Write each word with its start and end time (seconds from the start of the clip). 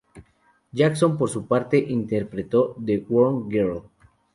Jackson 0.71 1.15
por 1.15 1.29
su 1.29 1.45
parte, 1.45 1.77
interpretó 1.77 2.75
"The 2.83 3.05
Wrong 3.07 3.47
Girl". 3.51 3.83